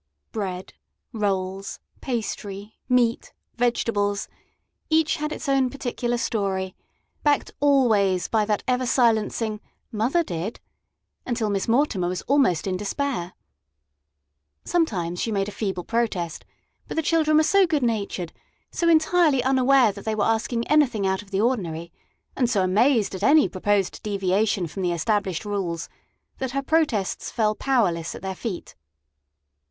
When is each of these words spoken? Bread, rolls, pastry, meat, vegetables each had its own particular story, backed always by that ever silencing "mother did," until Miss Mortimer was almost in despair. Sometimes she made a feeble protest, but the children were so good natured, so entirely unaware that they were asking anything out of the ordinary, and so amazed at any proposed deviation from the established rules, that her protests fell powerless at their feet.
Bread, 0.31 0.73
rolls, 1.13 1.79
pastry, 2.01 2.75
meat, 2.89 3.33
vegetables 3.53 4.27
each 4.89 5.17
had 5.17 5.31
its 5.31 5.47
own 5.47 5.69
particular 5.69 6.17
story, 6.17 6.75
backed 7.21 7.51
always 7.59 8.27
by 8.27 8.43
that 8.45 8.63
ever 8.67 8.87
silencing 8.87 9.61
"mother 9.91 10.23
did," 10.23 10.59
until 11.23 11.51
Miss 11.51 11.67
Mortimer 11.67 12.07
was 12.07 12.23
almost 12.23 12.65
in 12.65 12.77
despair. 12.77 13.33
Sometimes 14.65 15.19
she 15.19 15.31
made 15.31 15.47
a 15.47 15.51
feeble 15.51 15.83
protest, 15.83 16.45
but 16.87 16.95
the 16.97 17.03
children 17.03 17.37
were 17.37 17.43
so 17.43 17.67
good 17.67 17.83
natured, 17.83 18.33
so 18.71 18.89
entirely 18.89 19.43
unaware 19.43 19.91
that 19.91 20.03
they 20.03 20.15
were 20.15 20.23
asking 20.23 20.67
anything 20.67 21.05
out 21.05 21.21
of 21.21 21.29
the 21.29 21.41
ordinary, 21.41 21.93
and 22.35 22.49
so 22.49 22.63
amazed 22.63 23.13
at 23.13 23.21
any 23.21 23.47
proposed 23.47 24.01
deviation 24.01 24.65
from 24.65 24.81
the 24.81 24.93
established 24.93 25.45
rules, 25.45 25.89
that 26.39 26.53
her 26.53 26.63
protests 26.63 27.29
fell 27.29 27.53
powerless 27.53 28.15
at 28.15 28.23
their 28.23 28.33
feet. 28.33 28.73